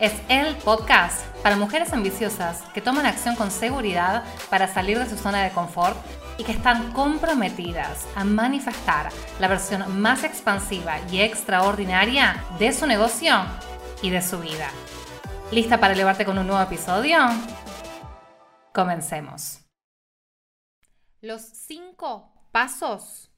[0.00, 5.16] es el podcast para mujeres ambiciosas que toman acción con seguridad para salir de su
[5.16, 5.96] zona de confort
[6.38, 13.34] y que están comprometidas a manifestar la versión más expansiva y extraordinaria de su negocio
[14.00, 14.70] y de su vida.
[15.52, 17.18] ¿Lista para elevarte con un nuevo episodio?
[18.72, 19.66] Comencemos.
[21.20, 23.30] Los cinco pasos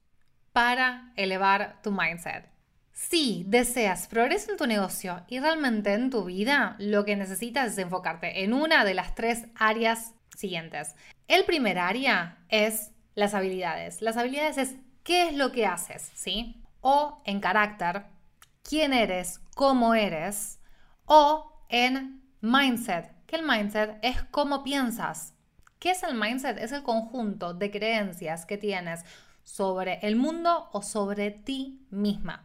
[0.52, 2.51] para elevar tu mindset.
[2.92, 7.78] Si deseas progreso en tu negocio y realmente en tu vida, lo que necesitas es
[7.78, 10.94] enfocarte en una de las tres áreas siguientes.
[11.26, 14.02] El primer área es las habilidades.
[14.02, 16.62] Las habilidades es qué es lo que haces, ¿sí?
[16.80, 18.04] O en carácter,
[18.62, 20.60] quién eres, cómo eres.
[21.06, 25.34] O en mindset, que el mindset es cómo piensas.
[25.78, 26.58] ¿Qué es el mindset?
[26.58, 29.04] Es el conjunto de creencias que tienes
[29.42, 32.42] sobre el mundo o sobre ti misma.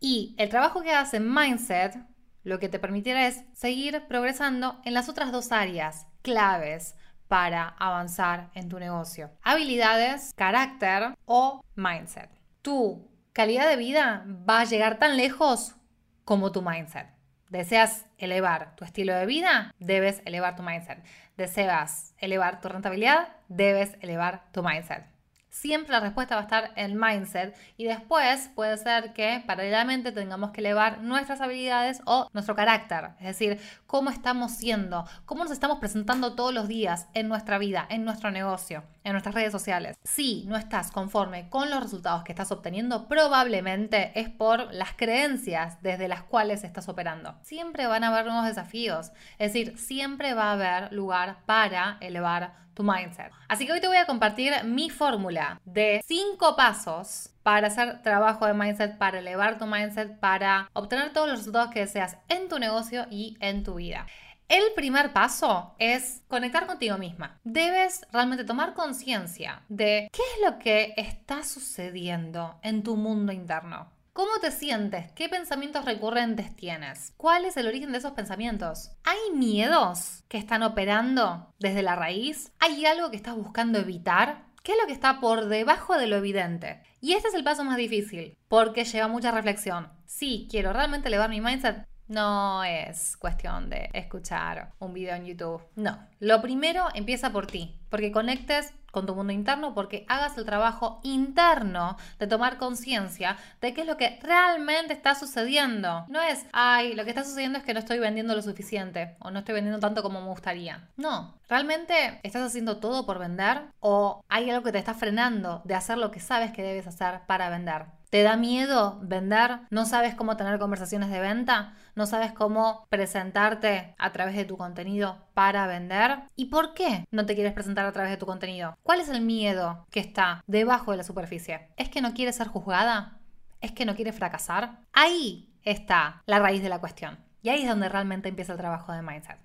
[0.00, 1.96] Y el trabajo que hace Mindset
[2.44, 6.94] lo que te permitirá es seguir progresando en las otras dos áreas claves
[7.26, 9.30] para avanzar en tu negocio.
[9.42, 12.30] Habilidades, carácter o mindset.
[12.62, 15.76] Tu calidad de vida va a llegar tan lejos
[16.24, 17.08] como tu mindset.
[17.50, 21.04] Deseas elevar tu estilo de vida, debes elevar tu mindset.
[21.36, 25.17] Deseas elevar tu rentabilidad, debes elevar tu mindset
[25.60, 27.56] siempre la respuesta va a estar en mindset.
[27.76, 33.26] Y después puede ser que paralelamente tengamos que elevar nuestras habilidades o nuestro carácter, es
[33.26, 38.04] decir, cómo estamos siendo, cómo nos estamos presentando todos los días en nuestra vida, en
[38.04, 39.96] nuestro negocio, en nuestras redes sociales.
[40.04, 45.82] Si no estás conforme con los resultados que estás obteniendo, probablemente es por las creencias
[45.82, 47.34] desde las cuales estás operando.
[47.42, 52.68] Siempre van a haber nuevos desafíos, es decir, siempre va a haber lugar para elevar
[52.82, 53.32] mindset.
[53.48, 58.46] Así que hoy te voy a compartir mi fórmula de cinco pasos para hacer trabajo
[58.46, 62.58] de mindset, para elevar tu mindset, para obtener todos los resultados que deseas en tu
[62.58, 64.06] negocio y en tu vida.
[64.48, 67.38] El primer paso es conectar contigo misma.
[67.44, 73.92] Debes realmente tomar conciencia de qué es lo que está sucediendo en tu mundo interno.
[74.14, 75.12] ¿Cómo te sientes?
[75.12, 77.12] ¿Qué pensamientos recurrentes tienes?
[77.18, 78.92] ¿Cuál es el origen de esos pensamientos?
[79.04, 82.50] ¿Hay miedos que están operando desde la raíz?
[82.58, 84.46] ¿Hay algo que estás buscando evitar?
[84.62, 86.82] ¿Qué es lo que está por debajo de lo evidente?
[87.02, 89.92] Y este es el paso más difícil, porque lleva mucha reflexión.
[90.06, 91.86] Sí, quiero realmente elevar mi mindset.
[92.08, 95.62] No es cuestión de escuchar un video en YouTube.
[95.76, 95.98] No.
[96.20, 101.00] Lo primero empieza por ti, porque conectes con tu mundo interno porque hagas el trabajo
[101.02, 106.06] interno de tomar conciencia de qué es lo que realmente está sucediendo.
[106.08, 109.30] No es, ay, lo que está sucediendo es que no estoy vendiendo lo suficiente o
[109.30, 110.88] no estoy vendiendo tanto como me gustaría.
[110.96, 115.74] No, ¿realmente estás haciendo todo por vender o hay algo que te está frenando de
[115.74, 117.97] hacer lo que sabes que debes hacer para vender?
[118.10, 119.60] ¿Te da miedo vender?
[119.68, 121.74] ¿No sabes cómo tener conversaciones de venta?
[121.94, 126.20] ¿No sabes cómo presentarte a través de tu contenido para vender?
[126.34, 128.78] ¿Y por qué no te quieres presentar a través de tu contenido?
[128.82, 131.68] ¿Cuál es el miedo que está debajo de la superficie?
[131.76, 133.18] ¿Es que no quieres ser juzgada?
[133.60, 134.78] ¿Es que no quieres fracasar?
[134.94, 137.18] Ahí está la raíz de la cuestión.
[137.42, 139.36] Y ahí es donde realmente empieza el trabajo de mindset.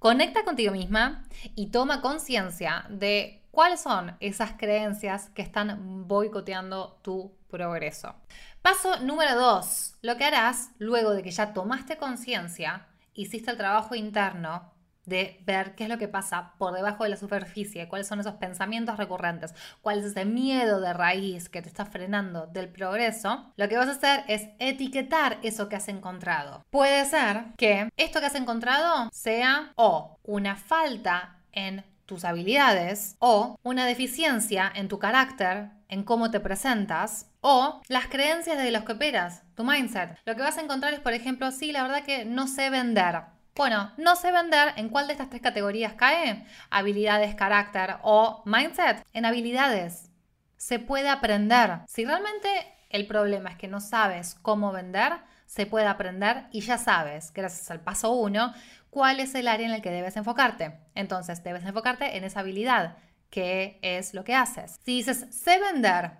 [0.00, 1.24] Conecta contigo misma
[1.54, 8.14] y toma conciencia de cuáles son esas creencias que están boicoteando tu progreso.
[8.62, 9.96] Paso número dos.
[10.02, 14.72] Lo que harás luego de que ya tomaste conciencia, hiciste el trabajo interno
[15.08, 18.34] de ver qué es lo que pasa por debajo de la superficie, cuáles son esos
[18.34, 23.68] pensamientos recurrentes, cuál es ese miedo de raíz que te está frenando del progreso, lo
[23.68, 26.62] que vas a hacer es etiquetar eso que has encontrado.
[26.70, 33.58] Puede ser que esto que has encontrado sea o una falta en tus habilidades o
[33.62, 38.92] una deficiencia en tu carácter, en cómo te presentas o las creencias de los que
[38.92, 40.18] operas, tu mindset.
[40.24, 43.20] Lo que vas a encontrar es, por ejemplo, sí, la verdad que no sé vender.
[43.54, 46.46] Bueno, no sé vender, ¿en cuál de estas tres categorías cae?
[46.70, 49.04] Habilidades, carácter o mindset.
[49.12, 50.10] En habilidades.
[50.56, 51.80] Se puede aprender.
[51.88, 52.48] Si realmente
[52.88, 55.12] el problema es que no sabes cómo vender,
[55.48, 58.52] se puede aprender y ya sabes, gracias al paso 1,
[58.90, 60.78] cuál es el área en el que debes enfocarte.
[60.94, 62.96] Entonces, debes enfocarte en esa habilidad,
[63.30, 64.76] que es lo que haces.
[64.84, 66.12] Si dices, sé vender,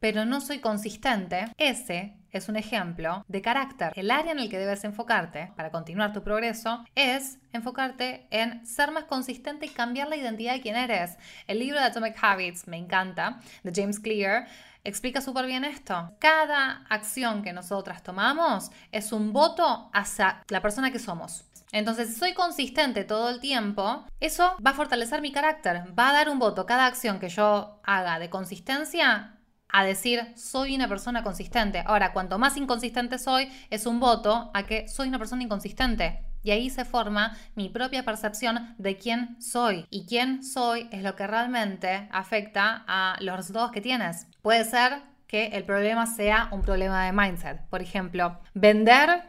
[0.00, 3.92] pero no soy consistente, ese es un ejemplo de carácter.
[3.96, 8.90] El área en el que debes enfocarte para continuar tu progreso es enfocarte en ser
[8.90, 11.16] más consistente y cambiar la identidad de quién eres.
[11.46, 14.46] El libro de Atomic Habits me encanta, de James Clear,
[14.84, 16.12] explica súper bien esto.
[16.18, 21.44] Cada acción que nosotras tomamos es un voto hacia la persona que somos.
[21.70, 26.12] Entonces, si soy consistente todo el tiempo, eso va a fortalecer mi carácter, va a
[26.14, 26.64] dar un voto.
[26.64, 29.37] Cada acción que yo haga de consistencia
[29.68, 31.82] a decir soy una persona consistente.
[31.86, 36.24] Ahora, cuanto más inconsistente soy, es un voto a que soy una persona inconsistente.
[36.42, 39.86] Y ahí se forma mi propia percepción de quién soy.
[39.90, 44.26] Y quién soy es lo que realmente afecta a los resultados que tienes.
[44.42, 47.60] Puede ser que el problema sea un problema de mindset.
[47.68, 49.24] Por ejemplo, vender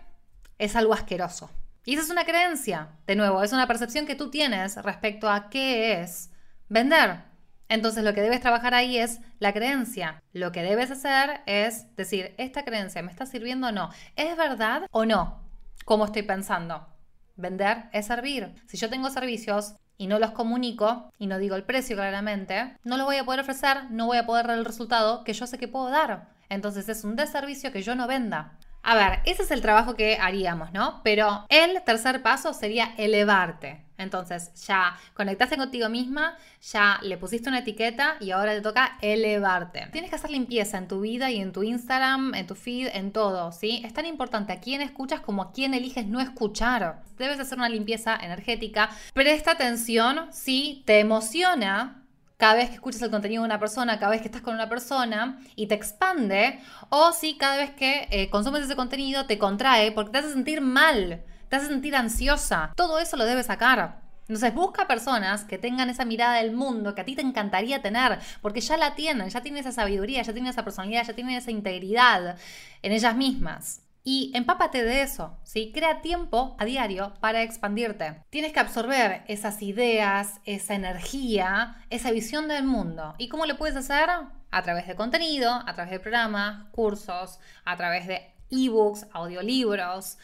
[0.57, 1.49] es algo asqueroso.
[1.83, 2.89] Y esa es una creencia.
[3.07, 6.31] De nuevo, es una percepción que tú tienes respecto a qué es
[6.69, 7.28] vender.
[7.69, 10.21] Entonces lo que debes trabajar ahí es la creencia.
[10.33, 13.91] Lo que debes hacer es decir, ¿esta creencia me está sirviendo o no?
[14.15, 15.39] ¿Es verdad o no?
[15.85, 16.87] ¿Cómo estoy pensando?
[17.35, 18.53] Vender es servir.
[18.67, 22.97] Si yo tengo servicios y no los comunico y no digo el precio claramente, no
[22.97, 25.57] los voy a poder ofrecer, no voy a poder dar el resultado que yo sé
[25.59, 26.29] que puedo dar.
[26.49, 28.57] Entonces es un deservicio que yo no venda.
[28.81, 31.01] A ver, ese es el trabajo que haríamos, ¿no?
[31.03, 33.85] Pero el tercer paso sería elevarte.
[33.99, 36.37] Entonces, ya conectaste contigo misma,
[36.71, 39.87] ya le pusiste una etiqueta y ahora te toca elevarte.
[39.91, 43.11] Tienes que hacer limpieza en tu vida y en tu Instagram, en tu feed, en
[43.11, 43.81] todo, ¿sí?
[43.85, 47.03] Es tan importante a quién escuchas como a quién eliges no escuchar.
[47.17, 48.89] Debes hacer una limpieza energética.
[49.13, 51.99] Presta atención si te emociona
[52.39, 54.69] cada vez que escuchas el contenido de una persona, cada vez que estás con una
[54.69, 59.91] persona y te expande, o si cada vez que eh, consumes ese contenido te contrae
[59.91, 62.71] porque te hace sentir mal, te hace sentir ansiosa.
[62.75, 64.01] Todo eso lo debes sacar.
[64.21, 68.19] Entonces busca personas que tengan esa mirada del mundo que a ti te encantaría tener,
[68.41, 71.49] porque ya la tienen, ya tienen esa sabiduría, ya tienen esa personalidad, ya tienen esa
[71.49, 72.37] integridad
[72.83, 75.71] en ellas mismas y empápate de eso, ¿sí?
[75.73, 78.23] Crea tiempo a diario para expandirte.
[78.29, 83.13] Tienes que absorber esas ideas, esa energía, esa visión del mundo.
[83.17, 84.09] ¿Y cómo lo puedes hacer?
[84.51, 90.17] A través de contenido, a través de programas, cursos, a través de ebooks, audiolibros,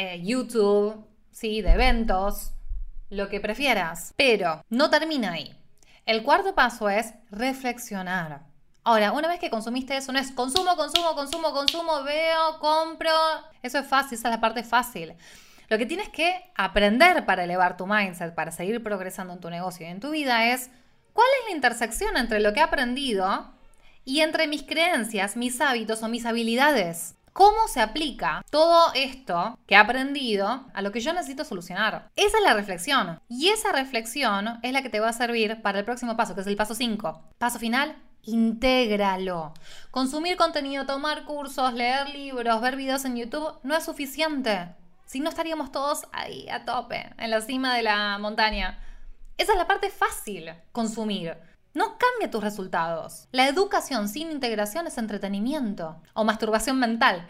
[0.00, 1.60] eh, YouTube, ¿sí?
[1.60, 2.52] De eventos,
[3.10, 4.14] lo que prefieras.
[4.16, 5.56] Pero no termina ahí.
[6.06, 8.42] El cuarto paso es reflexionar.
[8.84, 13.10] Ahora, una vez que consumiste eso, no es consumo, consumo, consumo, consumo, veo, compro.
[13.60, 15.14] Eso es fácil, esa es la parte fácil.
[15.68, 19.84] Lo que tienes que aprender para elevar tu mindset, para seguir progresando en tu negocio
[19.84, 20.70] y en tu vida es
[21.12, 23.52] cuál es la intersección entre lo que he aprendido
[24.04, 27.17] y entre mis creencias, mis hábitos o mis habilidades.
[27.32, 32.10] ¿Cómo se aplica todo esto que he aprendido a lo que yo necesito solucionar?
[32.16, 33.20] Esa es la reflexión.
[33.28, 36.40] Y esa reflexión es la que te va a servir para el próximo paso, que
[36.40, 37.22] es el paso 5.
[37.38, 39.54] Paso final, intégralo.
[39.90, 44.74] Consumir contenido, tomar cursos, leer libros, ver videos en YouTube no es suficiente.
[45.06, 48.78] Si no estaríamos todos ahí a tope, en la cima de la montaña.
[49.38, 51.36] Esa es la parte fácil, consumir.
[51.78, 53.28] No cambia tus resultados.
[53.30, 57.24] La educación sin integración es entretenimiento o masturbación mental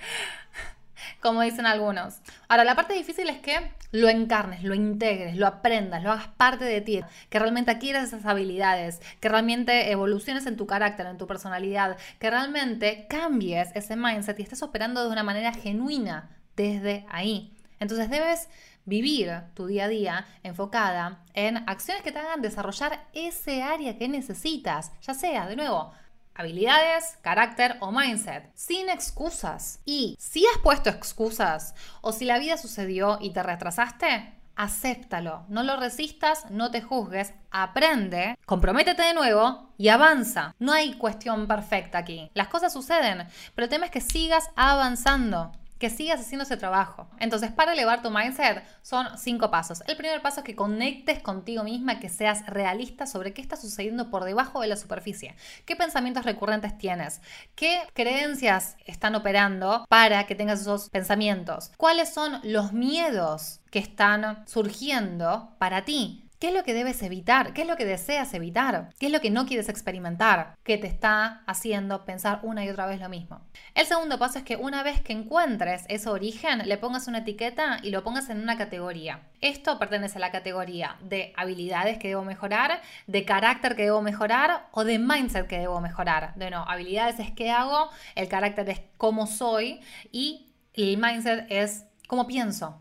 [1.21, 2.21] como dicen algunos.
[2.49, 6.65] Ahora, la parte difícil es que lo encarnes, lo integres, lo aprendas, lo hagas parte
[6.65, 11.27] de ti, que realmente adquieras esas habilidades, que realmente evoluciones en tu carácter, en tu
[11.27, 17.55] personalidad, que realmente cambies ese mindset y estés operando de una manera genuina desde ahí.
[17.81, 18.49] Entonces debes
[18.89, 24.09] vivir tu día a día enfocada en acciones que te hagan desarrollar ese área que
[24.09, 25.93] necesitas, ya sea, de nuevo,
[26.35, 29.81] habilidades, carácter o mindset, sin excusas.
[29.85, 35.63] Y si has puesto excusas o si la vida sucedió y te retrasaste, acéptalo, no
[35.63, 40.55] lo resistas, no te juzgues, aprende, comprométete de nuevo y avanza.
[40.59, 42.31] No hay cuestión perfecta aquí.
[42.35, 47.09] Las cosas suceden, pero el tema es que sigas avanzando que sigas haciendo ese trabajo.
[47.19, 49.83] Entonces, para elevar tu mindset son cinco pasos.
[49.87, 54.11] El primer paso es que conectes contigo misma, que seas realista sobre qué está sucediendo
[54.11, 55.35] por debajo de la superficie.
[55.65, 57.21] ¿Qué pensamientos recurrentes tienes?
[57.55, 61.73] ¿Qué creencias están operando para que tengas esos pensamientos?
[61.77, 66.28] ¿Cuáles son los miedos que están surgiendo para ti?
[66.39, 67.53] ¿Qué es lo que debes evitar?
[67.53, 68.91] ¿Qué es lo que deseas evitar?
[69.01, 70.55] ¿Qué es lo que no quieres experimentar?
[70.63, 73.41] ¿Qué te está haciendo pensar una y otra vez lo mismo?
[73.75, 77.81] El segundo paso es que una vez que encuentres ese origen, le pongas una etiqueta
[77.83, 79.23] y lo pongas en una categoría.
[79.41, 84.69] Esto pertenece a la categoría de habilidades que debo mejorar, de carácter que debo mejorar
[84.71, 86.37] o de mindset que debo mejorar.
[86.37, 89.81] De no, habilidades es qué hago, el carácter es cómo soy
[90.13, 92.81] y el mindset es cómo pienso,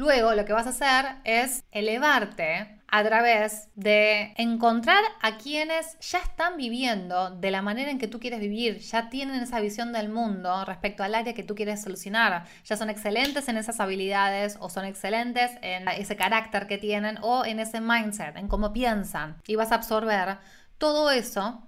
[0.00, 6.20] Luego lo que vas a hacer es elevarte a través de encontrar a quienes ya
[6.20, 10.08] están viviendo de la manera en que tú quieres vivir, ya tienen esa visión del
[10.08, 14.70] mundo respecto al área que tú quieres solucionar, ya son excelentes en esas habilidades o
[14.70, 19.36] son excelentes en ese carácter que tienen o en ese mindset, en cómo piensan.
[19.46, 20.38] Y vas a absorber
[20.78, 21.62] todo eso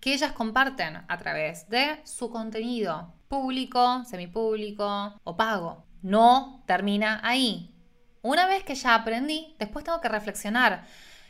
[0.00, 5.84] que ellas comparten a través de su contenido público, semipúblico o pago.
[6.00, 7.73] No termina ahí.
[8.24, 10.86] Una vez que ya aprendí, después tengo que reflexionar.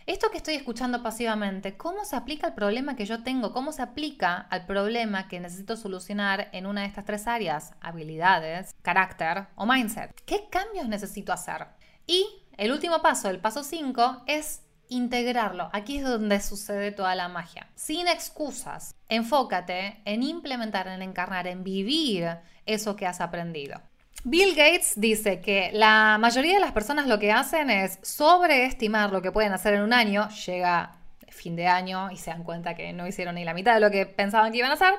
[0.06, 3.52] Esto que estoy escuchando pasivamente, ¿cómo se aplica al problema que yo tengo?
[3.52, 7.72] ¿Cómo se aplica al problema que necesito solucionar en una de estas tres áreas?
[7.80, 10.14] Habilidades, carácter o mindset.
[10.24, 11.66] ¿Qué cambios necesito hacer?
[12.06, 15.70] Y el último paso, el paso 5, es integrarlo.
[15.72, 17.66] Aquí es donde sucede toda la magia.
[17.74, 18.94] Sin excusas.
[19.08, 22.36] Enfócate en implementar, en encarnar, en vivir
[22.66, 23.80] eso que has aprendido.
[24.26, 29.20] Bill Gates dice que la mayoría de las personas lo que hacen es sobreestimar lo
[29.20, 30.96] que pueden hacer en un año, llega
[31.28, 33.90] fin de año y se dan cuenta que no hicieron ni la mitad de lo
[33.90, 34.94] que pensaban que iban a hacer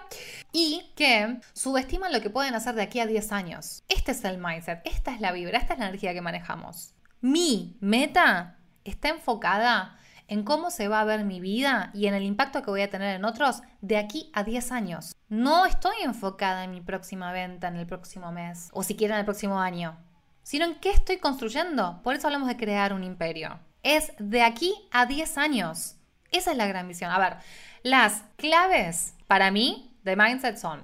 [0.51, 3.83] y que subestiman lo que pueden hacer de aquí a 10 años.
[3.89, 6.93] Este es el mindset, esta es la vibra, esta es la energía que manejamos.
[7.19, 12.21] Mi meta está enfocada en cómo se va a ver mi vida y en el
[12.21, 15.14] impacto que voy a tener en otros de aquí a 10 años.
[15.29, 19.25] No estoy enfocada en mi próxima venta en el próximo mes o siquiera en el
[19.25, 19.97] próximo año,
[20.43, 21.99] sino en qué estoy construyendo.
[22.03, 23.59] Por eso hablamos de crear un imperio.
[23.81, 25.95] Es de aquí a 10 años.
[26.31, 27.11] Esa es la gran visión.
[27.11, 27.37] A ver,
[27.81, 30.83] las claves para mí de mindset son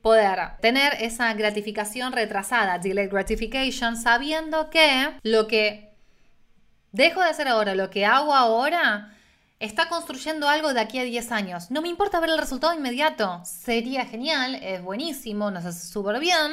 [0.00, 5.94] poder tener esa gratificación retrasada, delayed gratification, sabiendo que lo que
[6.92, 9.16] dejo de hacer ahora lo que hago ahora,
[9.62, 11.70] está construyendo algo de aquí a 10 años.
[11.70, 13.40] No me importa ver el resultado inmediato.
[13.44, 16.50] Sería genial, es buenísimo, nos hace súper bien.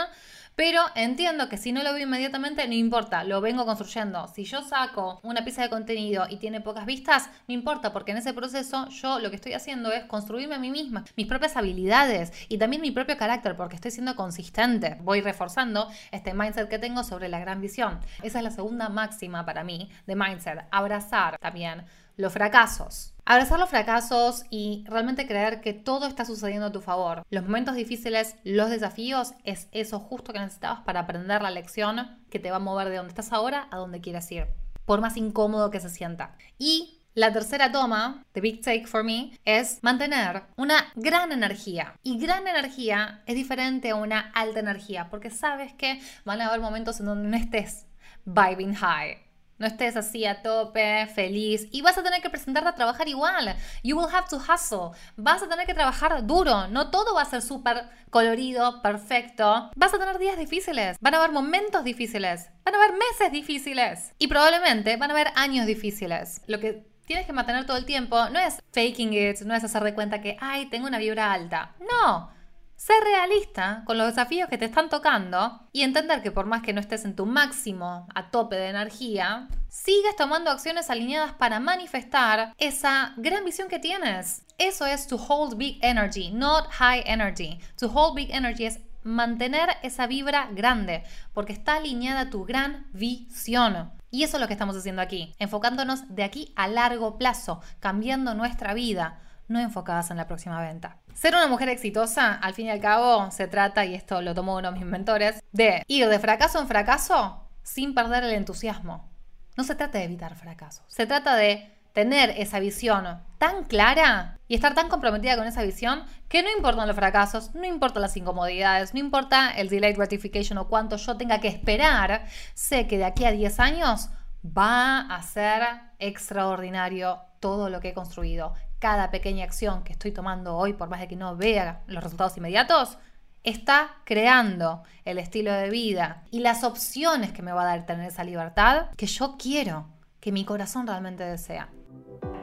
[0.56, 4.28] Pero entiendo que si no lo veo inmediatamente, no importa, lo vengo construyendo.
[4.28, 8.18] Si yo saco una pieza de contenido y tiene pocas vistas, no importa, porque en
[8.18, 12.32] ese proceso yo lo que estoy haciendo es construirme a mí misma, mis propias habilidades
[12.48, 14.98] y también mi propio carácter, porque estoy siendo consistente.
[15.02, 18.00] Voy reforzando este mindset que tengo sobre la gran visión.
[18.22, 21.86] Esa es la segunda máxima para mí de mindset, abrazar también
[22.20, 23.14] los fracasos.
[23.24, 27.24] Abrazar los fracasos y realmente creer que todo está sucediendo a tu favor.
[27.30, 32.40] Los momentos difíciles, los desafíos, es eso justo que necesitabas para aprender la lección que
[32.40, 34.48] te va a mover de donde estás ahora a donde quieres ir,
[34.84, 36.36] por más incómodo que se sienta.
[36.58, 41.94] Y la tercera toma, the big take for me, es mantener una gran energía.
[42.04, 46.60] Y gran energía es diferente a una alta energía, porque sabes que van a haber
[46.60, 47.86] momentos en donde no estés
[48.26, 49.29] vibing high
[49.60, 53.56] no estés así a tope, feliz, y vas a tener que presentarte a trabajar igual.
[53.84, 54.98] You will have to hustle.
[55.18, 56.68] Vas a tener que trabajar duro.
[56.68, 59.70] No todo va a ser súper colorido, perfecto.
[59.76, 60.98] Vas a tener días difíciles.
[61.00, 62.50] Van a haber momentos difíciles.
[62.64, 64.14] Van a haber meses difíciles.
[64.18, 66.42] Y probablemente van a haber años difíciles.
[66.48, 69.84] Lo que tienes que mantener todo el tiempo no es faking it, no es hacer
[69.84, 71.76] de cuenta que, ay, tengo una vibra alta.
[71.80, 72.39] No.
[72.80, 76.72] Ser realista con los desafíos que te están tocando y entender que por más que
[76.72, 82.54] no estés en tu máximo a tope de energía, sigues tomando acciones alineadas para manifestar
[82.58, 84.46] esa gran visión que tienes.
[84.58, 87.60] Eso es to hold big energy, not high energy.
[87.80, 93.92] To hold big energy es mantener esa vibra grande, porque está alineada tu gran visión.
[94.10, 98.36] Y eso es lo que estamos haciendo aquí, enfocándonos de aquí a largo plazo, cambiando
[98.36, 99.20] nuestra vida
[99.50, 100.98] no enfocadas en la próxima venta.
[101.14, 104.56] Ser una mujer exitosa, al fin y al cabo, se trata, y esto lo tomó
[104.56, 109.10] uno de mis mentores, de ir de fracaso en fracaso sin perder el entusiasmo.
[109.58, 114.56] No se trata de evitar fracasos, se trata de tener esa visión tan clara y
[114.56, 118.94] estar tan comprometida con esa visión que no importan los fracasos, no importan las incomodidades,
[118.94, 123.26] no importa el delayed gratification o cuánto yo tenga que esperar, sé que de aquí
[123.26, 124.10] a 10 años
[124.46, 125.64] va a ser
[126.00, 131.00] extraordinario todo lo que he construido cada pequeña acción que estoy tomando hoy, por más
[131.02, 132.98] de que no vea los resultados inmediatos,
[133.44, 138.08] está creando el estilo de vida y las opciones que me va a dar tener
[138.08, 139.88] esa libertad que yo quiero,
[140.20, 141.70] que mi corazón realmente desea.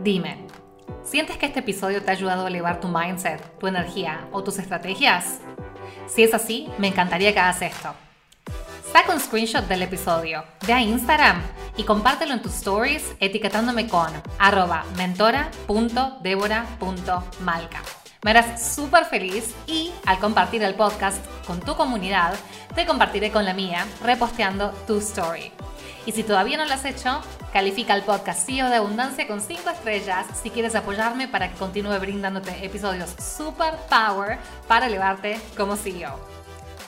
[0.01, 0.47] Dime,
[1.03, 4.59] ¿sientes que este episodio te ha ayudado a elevar tu mindset, tu energía o tus
[4.59, 5.41] estrategias?
[6.07, 8.06] Si es así, me encantaría que hagas esto.
[8.97, 11.43] Saca un screenshot del episodio, ve a Instagram
[11.77, 17.83] y compártelo en tus stories etiquetándome con arroba mentora.debora.malca.
[18.23, 22.33] Me harás súper feliz y al compartir el podcast con tu comunidad,
[22.75, 25.53] te compartiré con la mía reposteando tu story.
[26.07, 27.21] Y si todavía no lo has hecho,
[27.53, 32.01] califica el podcast CEO de Abundancia con 5 estrellas si quieres apoyarme para que continúe
[32.01, 36.36] brindándote episodios super power para elevarte como CEO.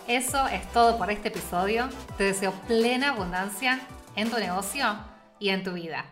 [0.08, 1.86] Eso es todo por este episodio.
[2.16, 3.78] Te deseo plena abundancia
[4.16, 4.96] en tu negocio
[5.38, 6.06] y en tu vida.